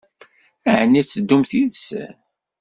Ɛni 0.79 0.99
ad 1.01 1.07
teddumt 1.07 1.51
yid-sen? 1.57 2.13